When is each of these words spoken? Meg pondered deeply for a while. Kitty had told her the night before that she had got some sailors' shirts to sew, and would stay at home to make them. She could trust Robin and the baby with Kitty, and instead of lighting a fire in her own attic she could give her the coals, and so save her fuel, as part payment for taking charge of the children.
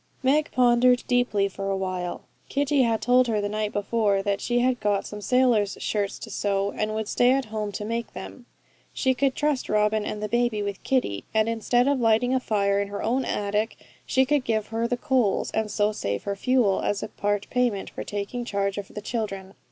Meg 0.23 0.49
pondered 0.51 1.03
deeply 1.07 1.47
for 1.47 1.69
a 1.69 1.77
while. 1.77 2.23
Kitty 2.49 2.81
had 2.81 3.03
told 3.03 3.27
her 3.27 3.39
the 3.39 3.47
night 3.47 3.71
before 3.71 4.23
that 4.23 4.41
she 4.41 4.57
had 4.57 4.79
got 4.79 5.05
some 5.05 5.21
sailors' 5.21 5.77
shirts 5.79 6.17
to 6.17 6.31
sew, 6.31 6.71
and 6.75 6.95
would 6.95 7.07
stay 7.07 7.29
at 7.33 7.45
home 7.53 7.71
to 7.73 7.85
make 7.85 8.13
them. 8.13 8.47
She 8.95 9.13
could 9.13 9.35
trust 9.35 9.69
Robin 9.69 10.03
and 10.03 10.23
the 10.23 10.27
baby 10.27 10.63
with 10.63 10.81
Kitty, 10.81 11.25
and 11.35 11.47
instead 11.47 11.87
of 11.87 11.99
lighting 11.99 12.33
a 12.33 12.39
fire 12.39 12.81
in 12.81 12.87
her 12.87 13.03
own 13.03 13.25
attic 13.25 13.77
she 14.07 14.25
could 14.25 14.43
give 14.43 14.69
her 14.69 14.87
the 14.87 14.97
coals, 14.97 15.51
and 15.51 15.69
so 15.69 15.91
save 15.91 16.23
her 16.23 16.35
fuel, 16.35 16.81
as 16.81 17.03
part 17.17 17.45
payment 17.51 17.91
for 17.91 18.03
taking 18.03 18.43
charge 18.43 18.79
of 18.79 18.87
the 18.87 19.01
children. 19.01 19.53